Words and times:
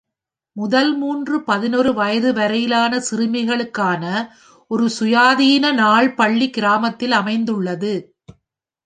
மூன்று 0.55 1.33
முதல் 1.33 1.43
பதினொரு 1.43 1.93
வயது 1.93 2.33
வரையிலான 2.33 3.01
சிறுமிகளுக்கான 3.09 4.31
ஒரு 4.67 4.89
சுயாதீன 4.99 5.73
நாள் 5.73 6.13
பள்ளி 6.13 6.49
கிராமத்தில் 6.49 7.11
அமைந்துள்ளது. 7.11 7.93